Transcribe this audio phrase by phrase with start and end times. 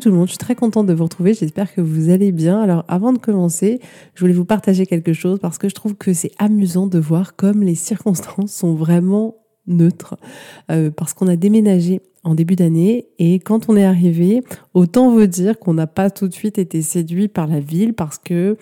[0.00, 2.60] Tout le monde, je suis très contente de vous retrouver, j'espère que vous allez bien.
[2.60, 3.80] Alors avant de commencer,
[4.14, 7.36] je voulais vous partager quelque chose parce que je trouve que c'est amusant de voir
[7.36, 9.36] comme les circonstances sont vraiment
[9.68, 10.16] neutres.
[10.70, 14.42] Euh, parce qu'on a déménagé en début d'année et quand on est arrivé,
[14.74, 18.18] autant vous dire qu'on n'a pas tout de suite été séduit par la ville parce
[18.18, 18.56] que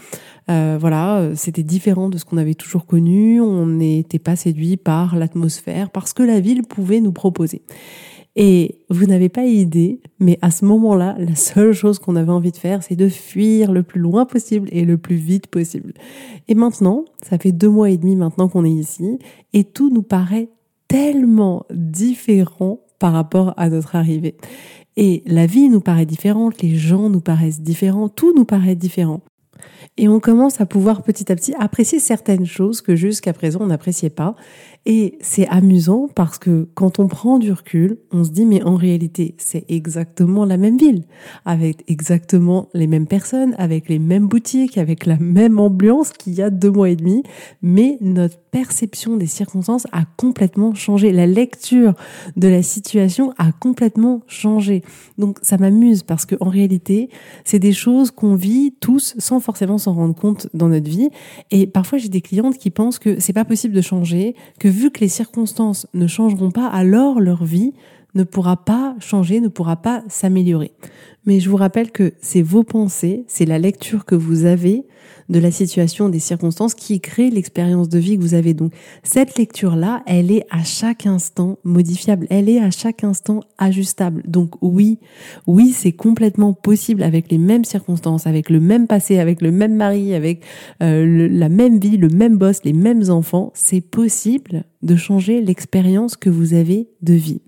[0.50, 5.16] euh, voilà, c'était différent de ce qu'on avait toujours connu, on n'était pas séduit par
[5.16, 7.62] l'atmosphère parce que la ville pouvait nous proposer.
[8.34, 12.52] Et vous n'avez pas idée, mais à ce moment-là, la seule chose qu'on avait envie
[12.52, 15.92] de faire, c'est de fuir le plus loin possible et le plus vite possible.
[16.48, 19.19] Et maintenant, ça fait deux mois et demi maintenant qu'on est ici,
[19.53, 20.48] et tout nous paraît
[20.88, 24.36] tellement différent par rapport à notre arrivée.
[24.97, 29.20] Et la vie nous paraît différente, les gens nous paraissent différents, tout nous paraît différent.
[29.97, 33.66] Et on commence à pouvoir petit à petit apprécier certaines choses que jusqu'à présent on
[33.66, 34.34] n'appréciait pas.
[34.84, 38.75] Et c'est amusant parce que quand on prend du recul, on se dit mais en
[38.75, 41.05] réalité c'est exactement la même ville,
[41.44, 46.42] avec exactement les mêmes personnes, avec les mêmes boutiques, avec la même ambiance qu'il y
[46.42, 47.22] a deux mois et demi,
[47.62, 51.12] mais notre perception des circonstances a complètement changé.
[51.12, 51.94] La lecture
[52.37, 54.82] de la situation a complètement changé.
[55.16, 57.09] Donc ça m'amuse parce que en réalité
[57.44, 61.09] c'est des choses qu'on vit tous sans forcément s'en rendre compte dans notre vie.
[61.53, 64.91] Et parfois j'ai des clientes qui pensent que c'est pas possible de changer, que vu
[64.91, 67.72] que les circonstances ne changeront pas, alors leur vie
[68.15, 70.72] ne pourra pas changer, ne pourra pas s'améliorer.
[71.25, 74.84] Mais je vous rappelle que c'est vos pensées, c'est la lecture que vous avez
[75.29, 78.55] de la situation, des circonstances qui créent l'expérience de vie que vous avez.
[78.55, 84.23] Donc cette lecture-là, elle est à chaque instant modifiable, elle est à chaque instant ajustable.
[84.27, 84.99] Donc oui,
[85.47, 89.75] oui, c'est complètement possible avec les mêmes circonstances, avec le même passé, avec le même
[89.75, 90.43] mari, avec
[90.83, 93.53] euh, la même vie, le même boss, les mêmes enfants.
[93.55, 97.41] C'est possible de changer l'expérience que vous avez de vie.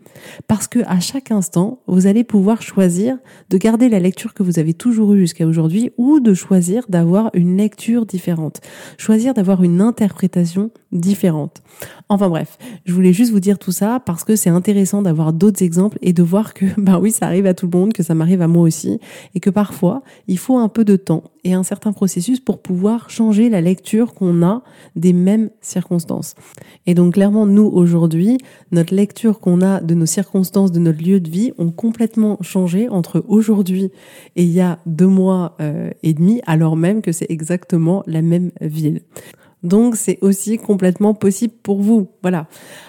[0.46, 3.18] Parce que à chaque instant, vous allez pouvoir choisir
[3.50, 7.30] de garder la lecture que vous avez toujours eue jusqu'à aujourd'hui ou de choisir d'avoir
[7.34, 8.60] une lecture différente.
[8.98, 11.62] Choisir d'avoir une interprétation différente.
[12.08, 15.62] Enfin bref, je voulais juste vous dire tout ça parce que c'est intéressant d'avoir d'autres
[15.62, 18.14] exemples et de voir que, bah oui, ça arrive à tout le monde, que ça
[18.14, 19.00] m'arrive à moi aussi
[19.34, 23.10] et que parfois, il faut un peu de temps et un certain processus pour pouvoir
[23.10, 24.62] changer la lecture qu'on a
[24.96, 26.34] des mêmes circonstances.
[26.86, 28.38] Et donc clairement, nous, aujourd'hui,
[28.70, 32.88] notre lecture qu'on a de nos circonstances, de notre lieu de vie, ont complètement changé
[32.88, 33.90] entre aujourd'hui
[34.36, 38.22] et il y a deux mois euh, et demi, alors même que c'est exactement la
[38.22, 39.02] même ville.
[39.64, 42.08] Donc c'est aussi complètement possible pour vous.
[42.22, 42.46] Voilà.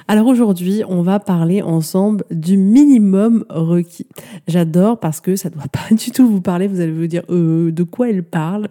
[0.09, 4.07] Alors aujourd'hui, on va parler ensemble du minimum requis.
[4.47, 6.67] J'adore parce que ça ne doit pas du tout vous parler.
[6.67, 8.67] Vous allez vous dire euh, de quoi elle parle?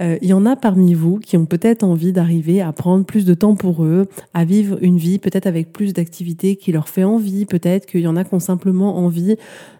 [0.00, 3.24] Euh, il y en a parmi vous qui ont peut-être envie d'arriver à prendre plus
[3.24, 7.02] de temps pour eux, à vivre une vie peut-être avec plus d'activités qui leur fait
[7.02, 7.46] envie.
[7.46, 9.36] Peut-être qu'il y en a qui ont simplement envie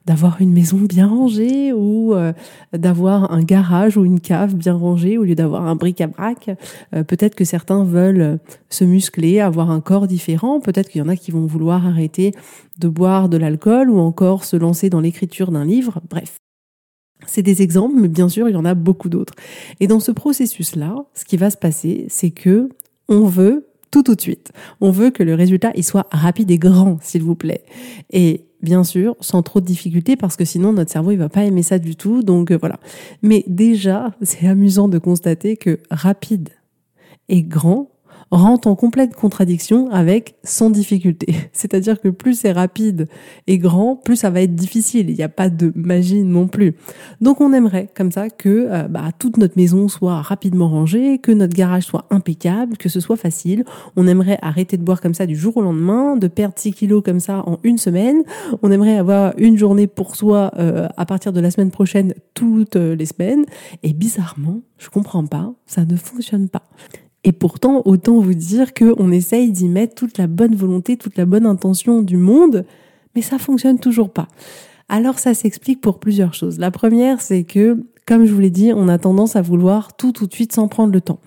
[0.06, 2.32] d'avoir une maison bien rangée ou euh,
[2.72, 6.50] d'avoir un garage ou une cave bien rangée au lieu d'avoir un bric-à-brac.
[6.90, 8.38] Peut-être que certains veulent
[8.70, 10.60] se muscler, avoir un corps différent.
[10.60, 12.32] Peut-être qu'il y en a qui vont vouloir arrêter
[12.78, 16.00] de boire de l'alcool ou encore se lancer dans l'écriture d'un livre.
[16.08, 16.38] Bref.
[17.26, 19.34] C'est des exemples, mais bien sûr, il y en a beaucoup d'autres.
[19.80, 22.68] Et dans ce processus-là, ce qui va se passer, c'est que
[23.08, 24.52] on veut tout tout de suite.
[24.80, 27.64] On veut que le résultat il soit rapide et grand, s'il vous plaît.
[28.10, 31.44] Et bien sûr, sans trop de difficultés, parce que sinon notre cerveau il va pas
[31.44, 32.22] aimer ça du tout.
[32.22, 32.78] Donc euh, voilà.
[33.22, 36.50] Mais déjà, c'est amusant de constater que rapide
[37.28, 37.90] et grand
[38.30, 41.34] rentre en complète contradiction avec sans difficulté.
[41.52, 43.08] C'est-à-dire que plus c'est rapide
[43.46, 45.10] et grand, plus ça va être difficile.
[45.10, 46.74] Il n'y a pas de magie non plus.
[47.20, 51.32] Donc on aimerait comme ça que euh, bah, toute notre maison soit rapidement rangée, que
[51.32, 53.64] notre garage soit impeccable, que ce soit facile.
[53.96, 57.02] On aimerait arrêter de boire comme ça du jour au lendemain, de perdre 6 kilos
[57.02, 58.22] comme ça en une semaine.
[58.62, 62.76] On aimerait avoir une journée pour soi euh, à partir de la semaine prochaine, toutes
[62.76, 63.44] euh, les semaines.
[63.82, 66.62] Et bizarrement, je comprends pas, ça ne fonctionne pas.
[67.24, 71.26] Et pourtant, autant vous dire qu'on essaye d'y mettre toute la bonne volonté, toute la
[71.26, 72.64] bonne intention du monde,
[73.14, 74.28] mais ça fonctionne toujours pas.
[74.88, 76.58] Alors ça s'explique pour plusieurs choses.
[76.58, 80.12] La première, c'est que, comme je vous l'ai dit, on a tendance à vouloir tout
[80.12, 81.20] tout de suite sans prendre le temps.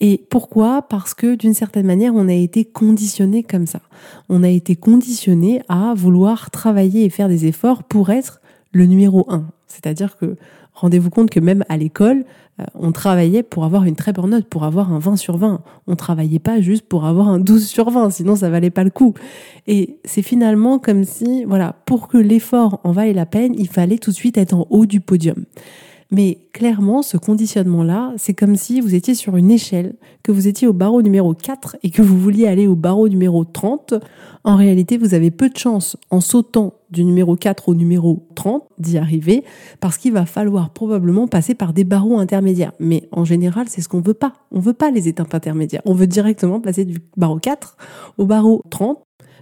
[0.00, 0.82] Et pourquoi?
[0.82, 3.80] Parce que d'une certaine manière, on a été conditionné comme ça.
[4.28, 8.40] On a été conditionné à vouloir travailler et faire des efforts pour être
[8.72, 9.46] le numéro un.
[9.66, 10.36] C'est-à-dire que
[10.72, 12.24] rendez-vous compte que même à l'école,
[12.74, 15.62] on travaillait pour avoir une très bonne note, pour avoir un 20 sur 20.
[15.86, 18.90] On travaillait pas juste pour avoir un 12 sur 20, sinon ça valait pas le
[18.90, 19.14] coup.
[19.66, 23.98] Et c'est finalement comme si, voilà, pour que l'effort en vaille la peine, il fallait
[23.98, 25.44] tout de suite être en haut du podium.
[26.10, 30.66] Mais clairement, ce conditionnement-là, c'est comme si vous étiez sur une échelle, que vous étiez
[30.66, 33.94] au barreau numéro 4 et que vous vouliez aller au barreau numéro 30.
[34.42, 38.62] En réalité, vous avez peu de chance en sautant du numéro 4 au numéro 30
[38.78, 39.44] d'y arriver
[39.80, 42.72] parce qu'il va falloir probablement passer par des barreaux intermédiaires.
[42.80, 44.32] Mais en général, c'est ce qu'on veut pas.
[44.50, 45.82] On veut pas les étapes intermédiaires.
[45.84, 47.76] On veut directement passer du barreau 4
[48.16, 48.98] au barreau 30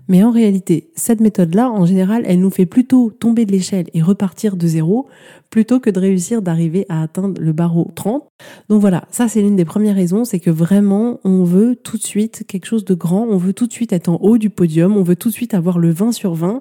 [0.08, 4.03] mais en réalité, cette méthode-là, en général, elle nous fait plutôt tomber de l'échelle et
[4.03, 5.08] repartir de zéro,
[5.50, 8.25] plutôt que de réussir d'arriver à atteindre le barreau 30.
[8.69, 12.03] Donc voilà, ça c'est l'une des premières raisons, c'est que vraiment, on veut tout de
[12.03, 14.97] suite quelque chose de grand, on veut tout de suite être en haut du podium,
[14.97, 16.61] on veut tout de suite avoir le 20 sur 20,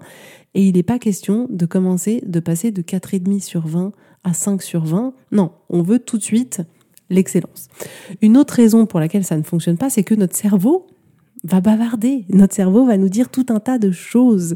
[0.55, 3.91] et il n'est pas question de commencer, de passer de 4,5 sur 20
[4.23, 5.13] à 5 sur 20.
[5.31, 6.61] Non, on veut tout de suite
[7.09, 7.67] l'excellence.
[8.21, 10.87] Une autre raison pour laquelle ça ne fonctionne pas, c'est que notre cerveau,
[11.45, 12.25] va bavarder.
[12.29, 14.55] Notre cerveau va nous dire tout un tas de choses.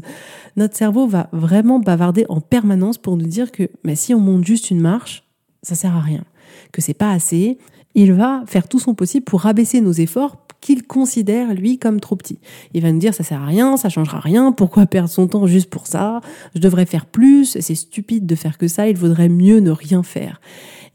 [0.56, 4.44] Notre cerveau va vraiment bavarder en permanence pour nous dire que mais si on monte
[4.44, 5.24] juste une marche,
[5.62, 6.24] ça sert à rien,
[6.72, 7.58] que c'est pas assez.
[7.94, 12.16] Il va faire tout son possible pour rabaisser nos efforts qu'il considère lui comme trop
[12.16, 12.38] petits.
[12.74, 15.46] Il va nous dire ça sert à rien, ça changera rien, pourquoi perdre son temps
[15.46, 16.20] juste pour ça?
[16.54, 20.02] Je devrais faire plus, c'est stupide de faire que ça, il vaudrait mieux ne rien
[20.02, 20.40] faire.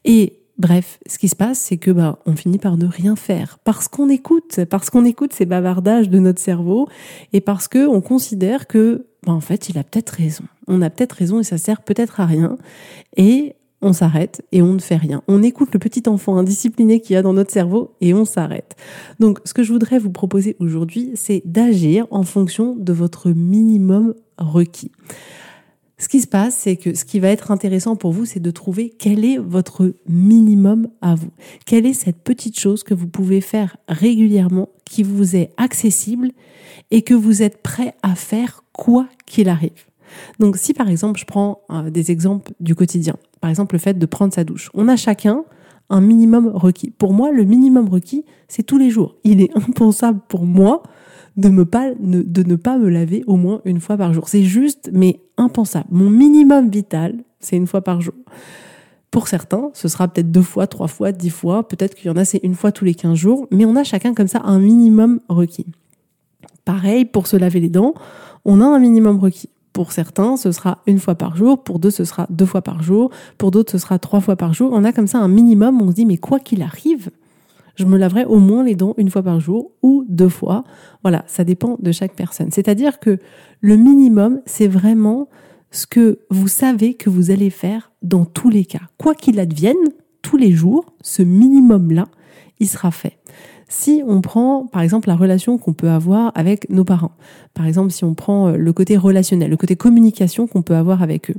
[0.04, 3.60] Et Bref, ce qui se passe, c'est que bah, on finit par ne rien faire
[3.64, 6.88] parce qu'on écoute, parce qu'on écoute ces bavardages de notre cerveau
[7.34, 10.46] et parce que on considère que, bah, en fait, il a peut-être raison.
[10.68, 12.58] On a peut-être raison et ça sert peut-être à rien.
[13.18, 15.22] Et on s'arrête et on ne fait rien.
[15.28, 18.76] On écoute le petit enfant indiscipliné qu'il y a dans notre cerveau et on s'arrête.
[19.20, 24.14] Donc, ce que je voudrais vous proposer aujourd'hui, c'est d'agir en fonction de votre minimum
[24.38, 24.92] requis.
[25.98, 28.52] Ce qui se passe, c'est que ce qui va être intéressant pour vous, c'est de
[28.52, 31.30] trouver quel est votre minimum à vous.
[31.66, 36.32] Quelle est cette petite chose que vous pouvez faire régulièrement, qui vous est accessible
[36.92, 39.86] et que vous êtes prêt à faire quoi qu'il arrive.
[40.40, 43.98] Donc si par exemple, je prends euh, des exemples du quotidien, par exemple le fait
[43.98, 45.44] de prendre sa douche, on a chacun
[45.90, 46.92] un minimum requis.
[46.92, 49.16] Pour moi, le minimum requis, c'est tous les jours.
[49.24, 50.84] Il est impensable pour moi
[51.38, 54.30] de, me pas, de ne pas me laver au moins une fois par jour.
[54.30, 55.88] C'est juste, mais impensable.
[55.92, 58.14] Mon minimum vital, c'est une fois par jour.
[59.12, 61.68] Pour certains, ce sera peut-être deux fois, trois fois, dix fois.
[61.68, 63.48] Peut-être qu'il y en a, c'est une fois tous les quinze jours.
[63.52, 65.68] Mais on a chacun comme ça un minimum requis.
[66.66, 67.94] Pareil, pour se laver les dents,
[68.44, 69.50] on a un minimum requis.
[69.72, 71.64] Pour certains, ce sera une fois par jour.
[71.64, 73.10] Pour d'autres, ce sera deux fois par jour.
[73.38, 74.72] Pour d'autres, ce sera trois fois par jour.
[74.74, 75.82] On a comme ça un minimum.
[75.82, 77.10] On se dit, mais quoi qu'il arrive,
[77.76, 80.64] je me laverai au moins les dents une fois par jour ou deux fois.
[81.04, 82.52] Voilà, ça dépend de chaque personne.
[82.52, 83.20] C'est-à-dire que
[83.62, 85.30] le minimum, c'est vraiment
[85.72, 88.82] ce que vous savez que vous allez faire dans tous les cas.
[88.98, 89.76] Quoi qu'il advienne,
[90.22, 92.08] tous les jours, ce minimum-là,
[92.60, 93.18] il sera fait.
[93.68, 97.12] Si on prend, par exemple, la relation qu'on peut avoir avec nos parents,
[97.54, 101.02] par exemple, si on prend euh, le côté relationnel, le côté communication qu'on peut avoir
[101.02, 101.36] avec eux,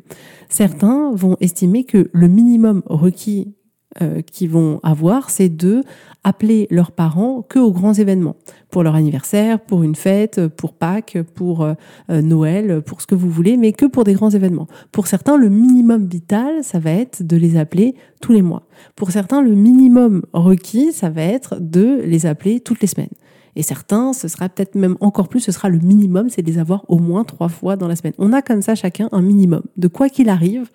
[0.49, 3.55] certains vont estimer que le minimum requis
[4.03, 5.83] euh, qu'ils vont avoir, c'est de
[6.25, 8.37] appeler leurs parents que aux grands événements,
[8.71, 11.75] pour leur anniversaire, pour une fête, pour Pâques, pour euh,
[12.11, 14.67] euh, Noël, pour ce que vous voulez, mais que pour des grands événements.
[14.93, 18.65] Pour certains, le minimum vital, ça va être de les appeler tous les mois.
[18.97, 23.09] Pour certains, le minimum requis, ça va être de les appeler toutes les semaines.
[23.57, 26.59] Et certains, ce sera peut-être même encore plus, ce sera le minimum, c'est de les
[26.59, 28.13] avoir au moins trois fois dans la semaine.
[28.19, 29.63] On a comme ça chacun un minimum.
[29.77, 30.71] De quoi qu'il arrive,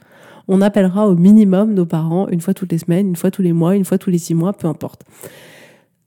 [0.48, 3.54] on appellera au minimum nos parents une fois toutes les semaines, une fois tous les
[3.54, 5.04] mois, une fois tous les six mois, peu importe.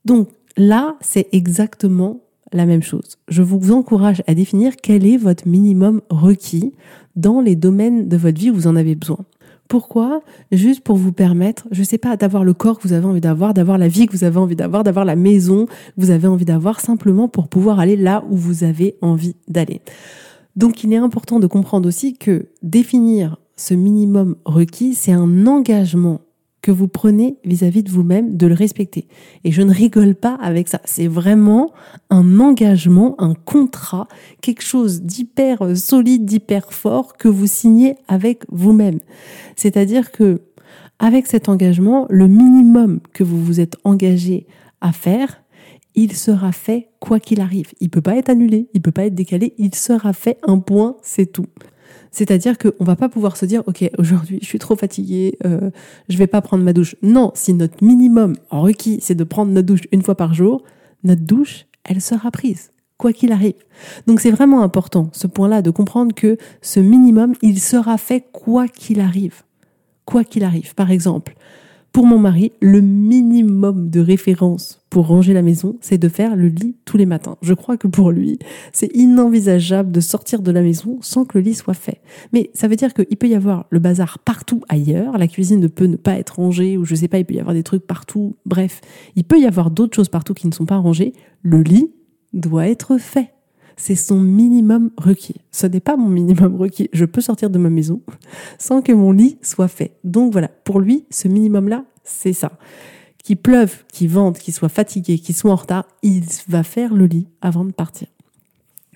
[0.04, 2.20] Donc là, c'est exactement
[2.52, 3.18] la même chose.
[3.28, 6.72] Je vous encourage à définir quel est votre minimum requis
[7.16, 9.18] dans les domaines de votre vie où vous en avez besoin.
[9.68, 10.22] Pourquoi?
[10.52, 13.54] Juste pour vous permettre, je sais pas, d'avoir le corps que vous avez envie d'avoir,
[13.54, 16.44] d'avoir la vie que vous avez envie d'avoir, d'avoir la maison que vous avez envie
[16.44, 19.80] d'avoir, simplement pour pouvoir aller là où vous avez envie d'aller.
[20.56, 26.20] Donc il est important de comprendre aussi que définir ce minimum requis, c'est un engagement
[26.64, 29.06] que vous prenez vis-à-vis de vous-même de le respecter.
[29.44, 30.80] Et je ne rigole pas avec ça.
[30.86, 31.74] C'est vraiment
[32.08, 34.08] un engagement, un contrat,
[34.40, 39.00] quelque chose d'hyper solide, d'hyper fort que vous signez avec vous-même.
[39.56, 40.40] C'est-à-dire que
[40.98, 44.46] avec cet engagement, le minimum que vous vous êtes engagé
[44.80, 45.42] à faire,
[45.94, 47.72] il sera fait quoi qu'il arrive.
[47.80, 50.96] Il peut pas être annulé, il peut pas être décalé, il sera fait un point,
[51.02, 51.46] c'est tout.
[52.14, 55.70] C'est-à-dire qu'on va pas pouvoir se dire, OK, aujourd'hui, je suis trop fatiguée, euh,
[56.08, 56.94] je vais pas prendre ma douche.
[57.02, 60.62] Non, si notre minimum requis, c'est de prendre notre douche une fois par jour,
[61.02, 63.56] notre douche, elle sera prise, quoi qu'il arrive.
[64.06, 68.68] Donc c'est vraiment important, ce point-là, de comprendre que ce minimum, il sera fait quoi
[68.68, 69.42] qu'il arrive.
[70.04, 70.72] Quoi qu'il arrive.
[70.76, 71.34] Par exemple,
[71.90, 76.46] pour mon mari, le minimum de référence pour ranger la maison, c'est de faire le
[76.46, 77.36] lit tous les matins.
[77.42, 78.38] Je crois que pour lui,
[78.72, 82.00] c'est inenvisageable de sortir de la maison sans que le lit soit fait.
[82.32, 85.66] Mais ça veut dire qu'il peut y avoir le bazar partout ailleurs, la cuisine ne
[85.66, 87.84] peut ne pas être rangée, ou je sais pas, il peut y avoir des trucs
[87.84, 88.82] partout, bref,
[89.16, 91.12] il peut y avoir d'autres choses partout qui ne sont pas rangées.
[91.42, 91.90] Le lit
[92.32, 93.32] doit être fait
[93.76, 95.40] c'est son minimum requis.
[95.50, 96.88] Ce n'est pas mon minimum requis.
[96.92, 98.00] Je peux sortir de ma maison
[98.56, 99.96] sans que mon lit soit fait.
[100.04, 102.52] Donc voilà, pour lui, ce minimum-là, c'est ça.
[103.24, 107.06] Qu'il pleuve, qu'il vente, qu'il soit fatigué, qu'il soit en retard, il va faire le
[107.06, 108.06] lit avant de partir.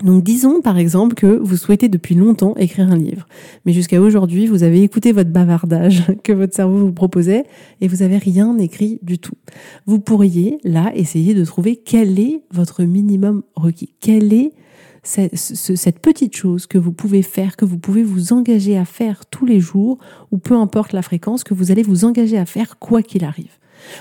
[0.05, 3.27] Donc disons par exemple que vous souhaitez depuis longtemps écrire un livre,
[3.65, 7.45] mais jusqu'à aujourd'hui vous avez écouté votre bavardage que votre cerveau vous proposait
[7.81, 9.35] et vous n'avez rien écrit du tout.
[9.87, 14.53] Vous pourriez là essayer de trouver quel est votre minimum requis, quel est
[15.03, 19.47] cette petite chose que vous pouvez faire, que vous pouvez vous engager à faire tous
[19.47, 19.99] les jours,
[20.31, 23.53] ou peu importe la fréquence, que vous allez vous engager à faire quoi qu'il arrive.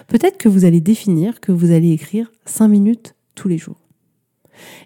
[0.07, 3.81] Peut-être que vous allez définir que vous allez écrire 5 minutes tous les jours.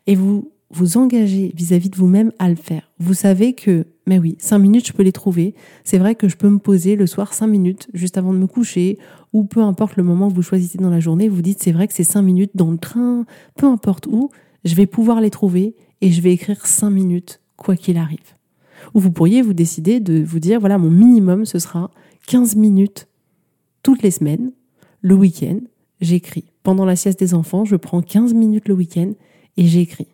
[0.08, 2.92] Et vous vous engagez vis-à-vis de vous-même à le faire.
[2.98, 5.54] Vous savez que, mais oui, 5 minutes, je peux les trouver.
[5.84, 8.48] C'est vrai que je peux me poser le soir 5 minutes juste avant de me
[8.48, 8.98] coucher,
[9.34, 11.88] ou peu importe le moment que vous choisissez dans la journée, vous dites c'est vrai
[11.88, 14.30] que c'est 5 minutes dans le train, peu importe où,
[14.64, 18.20] je vais pouvoir les trouver et je vais écrire 5 minutes, quoi qu'il arrive.
[18.94, 21.92] Ou vous pourriez vous décider de vous dire, voilà, mon minimum, ce sera
[22.28, 23.08] 15 minutes
[23.84, 24.52] toutes les semaines,
[25.02, 25.60] le week-end,
[26.00, 26.46] j'écris.
[26.64, 29.12] Pendant la sieste des enfants, je prends 15 minutes le week-end
[29.58, 30.08] et j'écris.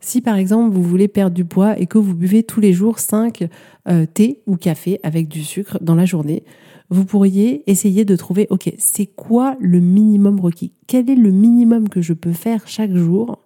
[0.00, 2.98] Si par exemple vous voulez perdre du poids et que vous buvez tous les jours
[2.98, 3.48] 5
[3.88, 6.44] euh, thés ou cafés avec du sucre dans la journée,
[6.90, 10.72] vous pourriez essayer de trouver, ok, c'est quoi le minimum requis?
[10.86, 13.40] Quel est le minimum que je peux faire chaque jour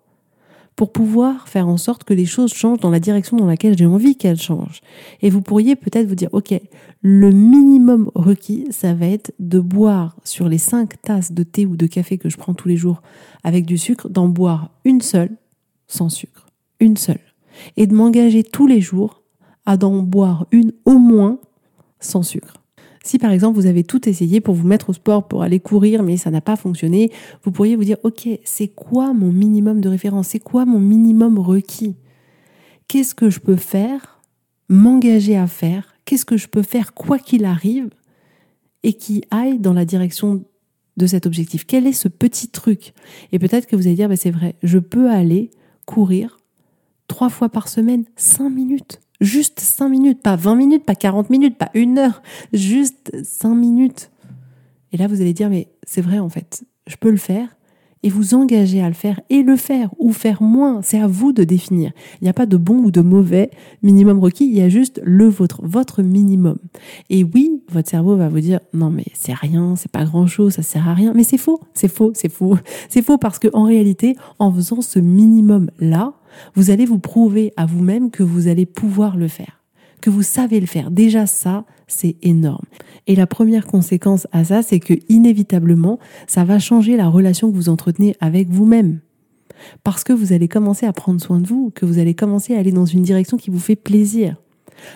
[0.81, 3.85] pour pouvoir faire en sorte que les choses changent dans la direction dans laquelle j'ai
[3.85, 4.81] envie qu'elles changent.
[5.21, 6.59] Et vous pourriez peut-être vous dire, OK,
[7.03, 11.77] le minimum requis, ça va être de boire sur les cinq tasses de thé ou
[11.77, 13.03] de café que je prends tous les jours
[13.45, 15.37] avec du sucre, d'en boire une seule
[15.87, 16.47] sans sucre.
[16.81, 17.21] Une seule.
[17.77, 19.21] Et de m'engager tous les jours
[19.67, 21.41] à d'en boire une au moins
[21.99, 22.55] sans sucre.
[23.03, 26.03] Si par exemple vous avez tout essayé pour vous mettre au sport, pour aller courir,
[26.03, 27.11] mais ça n'a pas fonctionné,
[27.43, 30.29] vous pourriez vous dire, OK, c'est quoi mon minimum de référence?
[30.29, 31.97] C'est quoi mon minimum requis?
[32.89, 34.21] Qu'est-ce que je peux faire
[34.69, 35.95] M'engager à faire?
[36.05, 37.91] Qu'est-ce que je peux faire quoi qu'il arrive
[38.83, 40.45] et qui aille dans la direction
[40.97, 41.67] de cet objectif?
[41.67, 42.93] Quel est ce petit truc?
[43.33, 45.51] Et peut-être que vous allez dire, bah, c'est vrai, je peux aller
[45.87, 46.39] courir
[47.09, 49.01] trois fois par semaine, cinq minutes.
[49.21, 52.23] Juste 5 minutes, pas 20 minutes, pas 40 minutes, pas une heure,
[52.53, 54.11] juste 5 minutes.
[54.93, 57.49] Et là, vous allez dire, mais c'est vrai en fait, je peux le faire
[58.03, 60.81] et vous engager à le faire et le faire ou faire moins.
[60.83, 61.93] C'est à vous de définir.
[62.21, 63.51] Il n'y a pas de bon ou de mauvais
[63.83, 66.57] minimum requis, il y a juste le vôtre, votre minimum.
[67.11, 70.55] Et oui, votre cerveau va vous dire non mais c'est rien, c'est pas grand chose,
[70.55, 71.13] ça sert à rien.
[71.15, 72.57] Mais c'est faux, c'est faux, c'est faux.
[72.89, 76.15] C'est faux parce que en réalité, en faisant ce minimum là,
[76.55, 79.63] vous allez vous prouver à vous-même que vous allez pouvoir le faire,
[80.01, 80.91] que vous savez le faire.
[80.91, 82.65] Déjà ça, c'est énorme.
[83.07, 87.57] Et la première conséquence à ça, c'est que inévitablement, ça va changer la relation que
[87.57, 89.01] vous entretenez avec vous-même.
[89.85, 92.59] Parce que vous allez commencer à prendre soin de vous, que vous allez commencer à
[92.59, 94.37] aller dans une direction qui vous fait plaisir.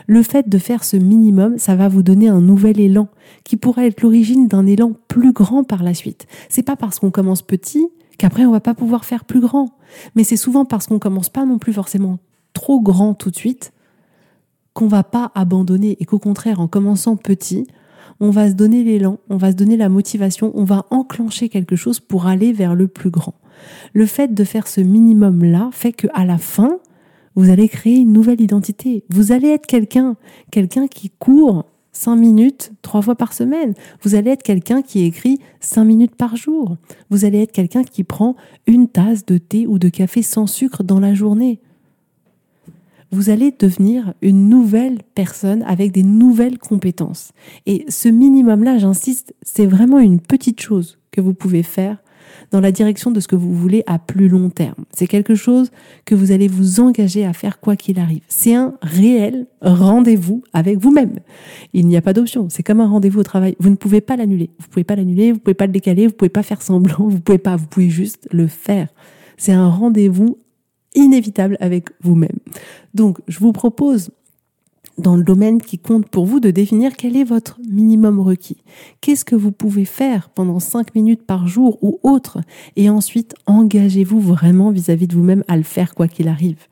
[0.07, 3.09] Le fait de faire ce minimum, ça va vous donner un nouvel élan
[3.45, 6.27] qui pourrait être l'origine d'un élan plus grand par la suite.
[6.49, 7.87] C'est pas parce qu'on commence petit
[8.19, 9.71] qu'après on va pas pouvoir faire plus grand.
[10.15, 12.19] Mais c'est souvent parce qu'on commence pas non plus forcément
[12.53, 13.73] trop grand tout de suite
[14.73, 17.67] qu'on va pas abandonner et qu'au contraire, en commençant petit,
[18.21, 21.77] on va se donner l'élan, on va se donner la motivation, on va enclencher quelque
[21.77, 23.35] chose pour aller vers le plus grand.
[23.93, 26.79] Le fait de faire ce minimum-là fait que à la fin,
[27.37, 29.05] vous allez créer une nouvelle identité.
[29.11, 30.17] Vous allez être quelqu'un,
[30.51, 33.75] quelqu'un qui court 5 minutes trois fois par semaine.
[34.03, 36.77] Vous allez être quelqu'un qui écrit 5 minutes par jour.
[37.11, 38.37] Vous allez être quelqu'un qui prend
[38.67, 41.61] une tasse de thé ou de café sans sucre dans la journée.
[43.11, 47.31] Vous allez devenir une nouvelle personne avec des nouvelles compétences.
[47.65, 52.03] Et ce minimum-là, j'insiste, c'est vraiment une petite chose que vous pouvez faire
[52.51, 54.85] dans la direction de ce que vous voulez à plus long terme.
[54.93, 55.71] C'est quelque chose
[56.05, 58.23] que vous allez vous engager à faire quoi qu'il arrive.
[58.29, 61.19] C'est un réel rendez-vous avec vous-même.
[61.73, 62.49] Il n'y a pas d'option.
[62.51, 63.57] C'est comme un rendez-vous au travail.
[63.59, 64.51] Vous ne pouvez pas l'annuler.
[64.59, 67.21] Vous pouvez pas l'annuler, vous pouvez pas le décaler, vous pouvez pas faire semblant, vous
[67.21, 68.89] pouvez pas, vous pouvez juste le faire.
[69.37, 70.39] C'est un rendez-vous
[70.95, 72.39] inévitable avec vous-même.
[72.95, 74.11] Donc, je vous propose
[74.99, 78.59] dans le domaine qui compte pour vous de définir quel est votre minimum requis.
[79.01, 82.39] Qu'est-ce que vous pouvez faire pendant 5 minutes par jour ou autre
[82.77, 86.67] et ensuite engagez-vous vraiment vis-à-vis de vous-même à le faire quoi qu'il arrive.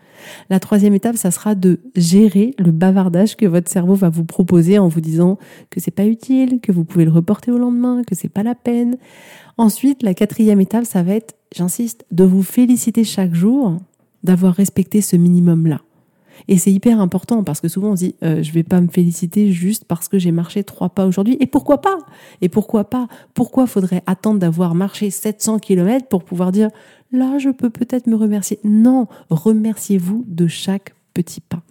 [0.51, 4.79] La troisième étape, ça sera de gérer le bavardage que votre cerveau va vous proposer
[4.79, 5.39] en vous disant
[5.71, 8.55] que c'est pas utile, que vous pouvez le reporter au lendemain, que c'est pas la
[8.55, 8.97] peine.
[9.59, 13.79] Ensuite, la quatrième étape, ça va être, j'insiste, de vous féliciter chaque jour
[14.23, 15.81] d'avoir respecté ce minimum-là.
[16.49, 18.89] Et c'est hyper important parce que souvent on se dit euh, je vais pas me
[18.89, 21.37] féliciter juste parce que j'ai marché trois pas aujourd'hui.
[21.41, 21.99] Et pourquoi pas?
[22.41, 23.09] Et pourquoi pas?
[23.35, 26.71] Pourquoi faudrait attendre d'avoir marché 700 km pour pouvoir dire
[27.13, 28.59] là je peux peut-être me remercier?
[28.65, 31.63] Non, remerciez-vous de chaque petit pas.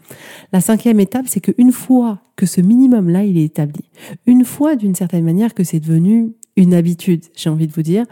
[0.54, 3.86] La cinquième étape, c'est qu'une fois que ce minimum-là, il est établi,
[4.26, 8.06] une fois d'une certaine manière que c'est devenu une habitude, j'ai envie de vous dire,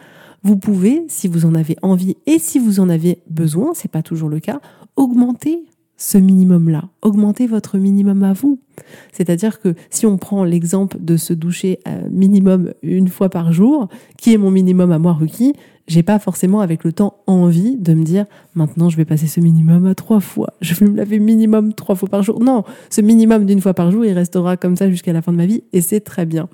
[0.44, 4.02] vous pouvez, si vous en avez envie et si vous en avez besoin, c'est pas
[4.02, 4.62] toujours le cas,
[4.96, 5.66] augmenter
[6.00, 8.58] ce minimum-là, augmentez votre minimum à vous.
[9.12, 13.90] C'est-à-dire que si on prend l'exemple de se doucher euh, minimum une fois par jour,
[14.18, 15.54] qui est mon minimum à moi Ruki,
[15.88, 18.26] j'ai pas forcément avec le temps envie de me dire
[18.56, 21.96] maintenant je vais passer ce minimum à trois fois, je vais me laver minimum trois
[21.96, 22.40] fois par jour.
[22.42, 25.38] Non, ce minimum d'une fois par jour, il restera comme ça jusqu'à la fin de
[25.38, 26.48] ma vie et c'est très bien.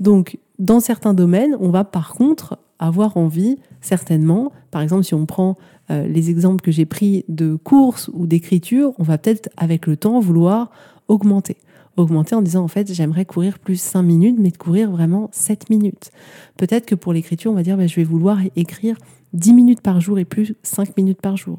[0.00, 5.24] Donc dans certains domaines, on va par contre avoir envie, certainement, par exemple si on
[5.24, 5.56] prend
[5.90, 9.96] euh, les exemples que j'ai pris de course ou d'écriture, on va peut-être avec le
[9.96, 10.70] temps vouloir
[11.08, 11.56] augmenter.
[11.96, 15.68] Augmenter en disant en fait j'aimerais courir plus 5 minutes mais de courir vraiment 7
[15.68, 16.10] minutes.
[16.56, 18.96] Peut-être que pour l'écriture on va dire bah, je vais vouloir écrire
[19.34, 21.58] 10 minutes par jour et plus 5 minutes par jour.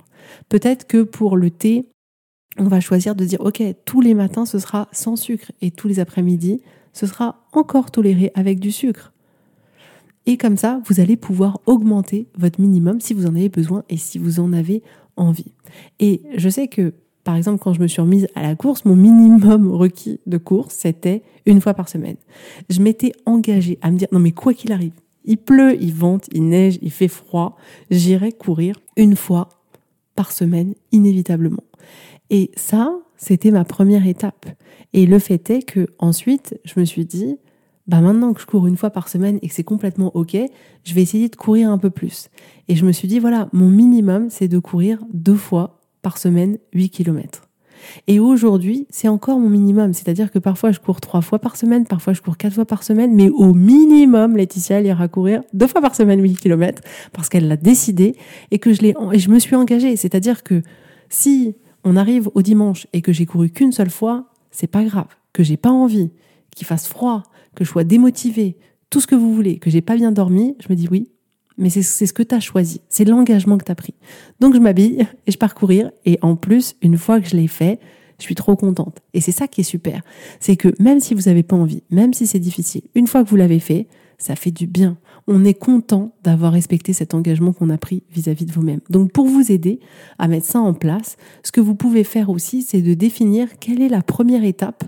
[0.50, 1.86] Peut-être que pour le thé
[2.58, 5.88] on va choisir de dire ok tous les matins ce sera sans sucre et tous
[5.88, 6.62] les après-midi
[6.93, 9.12] ce sera encore toléré avec du sucre.
[10.25, 13.97] Et comme ça, vous allez pouvoir augmenter votre minimum si vous en avez besoin et
[13.97, 14.81] si vous en avez
[15.17, 15.51] envie.
[15.99, 18.95] Et je sais que, par exemple, quand je me suis remise à la course, mon
[18.95, 22.17] minimum requis de course, c'était une fois par semaine.
[22.69, 24.93] Je m'étais engagée à me dire, non mais quoi qu'il arrive,
[25.25, 27.57] il pleut, il vente, il neige, il fait froid,
[27.91, 29.49] j'irai courir une fois
[30.15, 31.63] par semaine, inévitablement.
[32.29, 34.45] Et ça, c'était ma première étape.
[34.93, 37.38] Et le fait est que ensuite, je me suis dit,
[37.88, 40.38] bah maintenant que je cours une fois par semaine et que c'est complètement ok,
[40.84, 42.30] je vais essayer de courir un peu plus.
[42.67, 46.58] Et je me suis dit, voilà, mon minimum, c'est de courir deux fois par semaine
[46.74, 47.50] 8 km.
[48.08, 49.93] Et aujourd'hui, c'est encore mon minimum.
[49.93, 52.84] C'est-à-dire que parfois, je cours trois fois par semaine, parfois, je cours quatre fois par
[52.84, 57.30] semaine, mais au minimum, Laetitia, elle ira courir deux fois par semaine 8 km parce
[57.30, 58.15] qu'elle l'a décidé
[58.52, 59.96] et que je l'ai, et je me suis engagée.
[59.96, 60.62] C'est-à-dire que
[61.10, 65.08] si on arrive au dimanche et que j'ai couru qu'une seule fois, c'est pas grave.
[65.34, 66.12] Que j'ai pas envie,
[66.56, 67.24] qu'il fasse froid,
[67.56, 68.58] que je sois démotivée,
[68.89, 71.10] tout ce que vous voulez, que j'ai pas bien dormi, je me dis oui,
[71.58, 73.94] mais c'est ce que tu as choisi, c'est l'engagement que tu as pris.
[74.39, 77.48] Donc je m'habille et je pars courir et en plus, une fois que je l'ai
[77.48, 77.80] fait,
[78.20, 79.00] je suis trop contente.
[79.13, 80.02] Et c'est ça qui est super,
[80.39, 83.30] c'est que même si vous n'avez pas envie, même si c'est difficile, une fois que
[83.30, 83.88] vous l'avez fait,
[84.18, 84.98] ça fait du bien.
[85.28, 88.80] On est content d'avoir respecté cet engagement qu'on a pris vis-à-vis -vis de vous-même.
[88.89, 89.80] Donc pour vous aider
[90.18, 93.82] à mettre ça en place, ce que vous pouvez faire aussi, c'est de définir quelle
[93.82, 94.84] est la première étape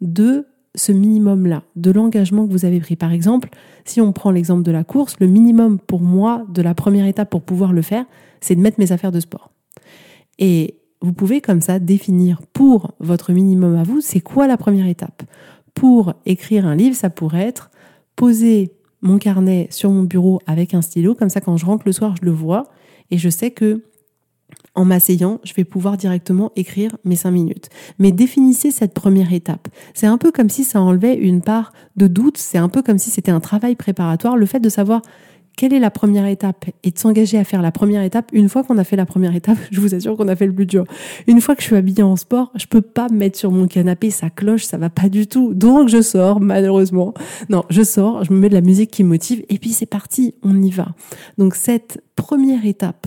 [0.00, 2.96] de ce minimum-là, de l'engagement que vous avez pris.
[2.96, 3.48] Par exemple,
[3.84, 7.30] si on prend l'exemple de la course, le minimum pour moi de la première étape
[7.30, 8.04] pour pouvoir le faire,
[8.40, 9.50] c'est de mettre mes affaires de sport.
[10.38, 14.86] Et vous pouvez comme ça définir pour votre minimum à vous, c'est quoi la première
[14.86, 15.22] étape?
[15.74, 17.70] Pour écrire un livre, ça pourrait être
[18.14, 21.92] poser mon carnet sur mon bureau avec un stylo, comme ça quand je rentre le
[21.92, 22.64] soir, je le vois
[23.10, 23.84] et je sais que
[24.76, 27.68] en m'asseyant, je vais pouvoir directement écrire mes cinq minutes.
[27.98, 29.68] Mais définissez cette première étape.
[29.94, 32.98] C'est un peu comme si ça enlevait une part de doute, c'est un peu comme
[32.98, 35.02] si c'était un travail préparatoire, le fait de savoir
[35.56, 38.30] quelle est la première étape et de s'engager à faire la première étape.
[38.32, 40.54] Une fois qu'on a fait la première étape, je vous assure qu'on a fait le
[40.54, 40.84] plus dur.
[41.26, 43.66] Une fois que je suis habillée en sport, je peux pas me mettre sur mon
[43.66, 45.54] canapé, ça cloche, ça va pas du tout.
[45.54, 47.14] Donc je sors, malheureusement.
[47.48, 50.34] Non, je sors, je me mets de la musique qui motive et puis c'est parti,
[50.42, 50.88] on y va.
[51.38, 53.06] Donc cette première étape,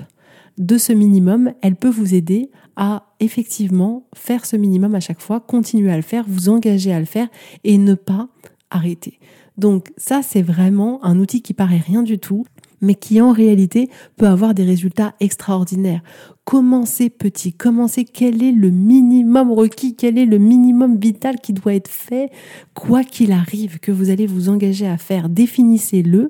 [0.60, 5.39] de ce minimum, elle peut vous aider à effectivement faire ce minimum à chaque fois,
[5.39, 7.28] continuer à le faire, vous engager à le faire
[7.63, 8.28] et ne pas
[8.69, 9.19] arrêter.
[9.58, 12.45] Donc ça, c'est vraiment un outil qui paraît rien du tout,
[12.82, 16.02] mais qui en réalité peut avoir des résultats extraordinaires.
[16.45, 21.74] Commencez petit, commencez quel est le minimum requis, quel est le minimum vital qui doit
[21.74, 22.32] être fait,
[22.74, 26.30] quoi qu'il arrive, que vous allez vous engager à faire, définissez-le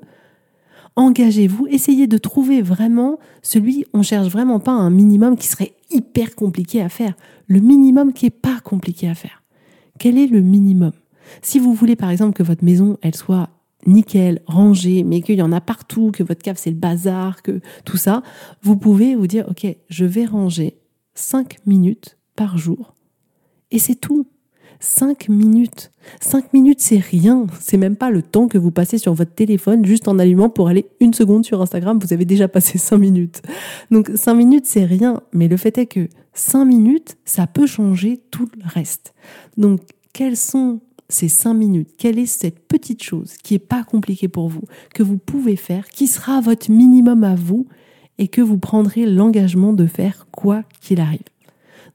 [0.96, 6.34] engagez-vous, essayez de trouver vraiment celui, on cherche vraiment pas un minimum qui serait hyper
[6.34, 7.14] compliqué à faire,
[7.46, 9.42] le minimum qui est pas compliqué à faire.
[9.98, 10.92] Quel est le minimum?
[11.42, 13.50] Si vous voulez par exemple que votre maison, elle soit
[13.86, 17.60] nickel, rangée, mais qu'il y en a partout, que votre cave c'est le bazar, que
[17.84, 18.22] tout ça,
[18.62, 20.76] vous pouvez vous dire, ok, je vais ranger
[21.14, 22.94] 5 minutes par jour.
[23.70, 24.26] Et c'est tout.
[24.80, 25.90] 5 minutes.
[26.20, 27.46] 5 minutes, c'est rien.
[27.60, 30.68] C'est même pas le temps que vous passez sur votre téléphone juste en allumant pour
[30.68, 31.98] aller une seconde sur Instagram.
[32.02, 33.42] Vous avez déjà passé 5 minutes.
[33.90, 35.22] Donc 5 minutes, c'est rien.
[35.32, 39.14] Mais le fait est que 5 minutes, ça peut changer tout le reste.
[39.56, 39.80] Donc,
[40.12, 41.90] quelles sont ces 5 minutes?
[41.98, 44.62] Quelle est cette petite chose qui est pas compliquée pour vous,
[44.94, 47.66] que vous pouvez faire, qui sera votre minimum à vous
[48.18, 51.20] et que vous prendrez l'engagement de faire quoi qu'il arrive?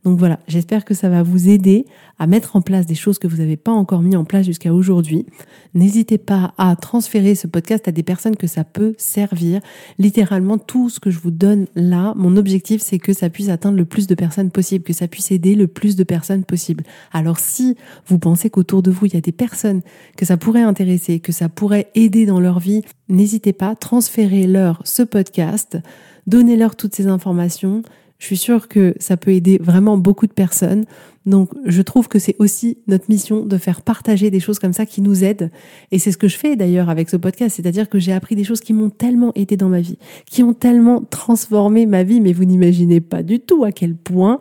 [0.06, 1.88] Donc voilà, j'espère que ça va vous aider
[2.20, 4.72] à mettre en place des choses que vous n'avez pas encore mis en place jusqu'à
[4.72, 5.26] aujourd'hui.
[5.74, 9.62] N'hésitez pas à transférer ce podcast à des personnes que ça peut servir.
[9.98, 13.78] Littéralement, tout ce que je vous donne là, mon objectif, c'est que ça puisse atteindre
[13.78, 16.84] le plus de personnes possible, que ça puisse aider le plus de personnes possible.
[17.12, 19.82] Alors si vous pensez qu'autour de vous, il y a des personnes
[20.18, 25.02] que ça pourrait intéresser, que ça pourrait aider dans leur vie, n'hésitez pas, transférez-leur ce
[25.02, 25.80] podcast,
[26.28, 27.82] donnez-leur toutes ces informations
[28.18, 30.86] je suis sûre que ça peut aider vraiment beaucoup de personnes.
[31.26, 34.86] Donc, je trouve que c'est aussi notre mission de faire partager des choses comme ça
[34.86, 35.52] qui nous aident.
[35.92, 37.56] Et c'est ce que je fais d'ailleurs avec ce podcast.
[37.56, 40.54] C'est-à-dire que j'ai appris des choses qui m'ont tellement aidé dans ma vie, qui ont
[40.54, 44.40] tellement transformé ma vie, mais vous n'imaginez pas du tout à quel point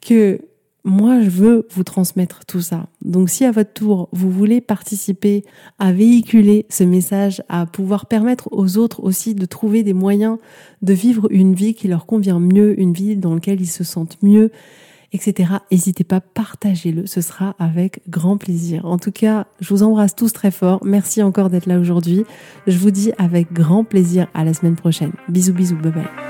[0.00, 0.40] que
[0.84, 2.86] moi, je veux vous transmettre tout ça.
[3.04, 5.44] Donc, si à votre tour, vous voulez participer
[5.78, 10.38] à véhiculer ce message, à pouvoir permettre aux autres aussi de trouver des moyens
[10.82, 14.18] de vivre une vie qui leur convient mieux, une vie dans laquelle ils se sentent
[14.22, 14.50] mieux,
[15.12, 17.06] etc., n'hésitez pas, partagez-le.
[17.06, 18.86] Ce sera avec grand plaisir.
[18.86, 20.80] En tout cas, je vous embrasse tous très fort.
[20.84, 22.24] Merci encore d'être là aujourd'hui.
[22.66, 25.12] Je vous dis avec grand plaisir à la semaine prochaine.
[25.28, 26.29] Bisous, bisous, bye bye.